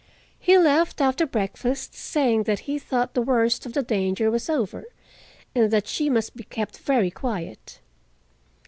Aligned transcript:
He 0.39 0.57
left 0.57 0.99
after 0.99 1.27
breakfast, 1.27 1.93
saying 1.93 2.45
that 2.45 2.61
he 2.61 2.79
thought 2.79 3.13
the 3.13 3.21
worst 3.21 3.67
of 3.67 3.73
the 3.73 3.83
danger 3.83 4.31
was 4.31 4.49
over, 4.49 4.85
and 5.53 5.69
that 5.69 5.85
she 5.85 6.09
must 6.09 6.35
be 6.35 6.43
kept 6.43 6.79
very 6.79 7.11
quiet. 7.11 7.79